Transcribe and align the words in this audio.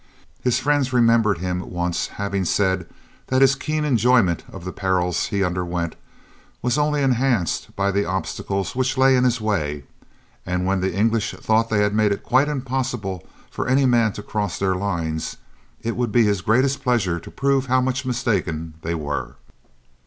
His 0.43 0.57
friends 0.57 0.91
remembered 0.91 1.37
his 1.37 1.61
once 1.61 2.07
having 2.17 2.43
said 2.43 2.89
that 3.27 3.43
his 3.43 3.53
keen 3.53 3.85
enjoyment 3.85 4.41
of 4.51 4.65
the 4.65 4.71
perils 4.73 5.27
he 5.27 5.43
underwent 5.43 5.95
was 6.63 6.75
only 6.75 7.03
enhanced 7.03 7.75
by 7.75 7.91
the 7.91 8.03
obstacles 8.03 8.75
which 8.75 8.97
lay 8.97 9.15
in 9.15 9.23
his 9.25 9.39
way, 9.39 9.83
and 10.43 10.65
when 10.65 10.81
the 10.81 10.91
English 10.95 11.33
thought 11.35 11.69
they 11.69 11.83
had 11.83 11.93
made 11.93 12.11
it 12.11 12.23
quite 12.23 12.47
impossible 12.49 13.27
for 13.51 13.67
any 13.67 13.85
man 13.85 14.11
to 14.13 14.23
cross 14.23 14.57
their 14.57 14.73
lines, 14.73 15.37
it 15.83 15.95
would 15.95 16.11
be 16.11 16.23
his 16.23 16.41
greatest 16.41 16.81
pleasure 16.81 17.19
to 17.19 17.29
prove 17.29 17.67
how 17.67 17.79
much 17.79 18.03
mistaken 18.03 18.73
they 18.81 18.95
were. 18.95 19.35